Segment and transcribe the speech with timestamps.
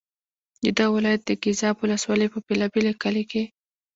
[0.63, 3.43] د دغه ولایت د ګیزاب ولسوالۍ په بېلا بېلو کلیو کې.